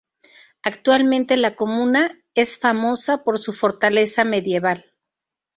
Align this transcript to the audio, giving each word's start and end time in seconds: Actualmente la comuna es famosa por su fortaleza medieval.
Actualmente 0.63 1.37
la 1.37 1.55
comuna 1.55 2.19
es 2.33 2.57
famosa 2.57 3.23
por 3.23 3.37
su 3.37 3.53
fortaleza 3.53 4.23
medieval. 4.23 4.83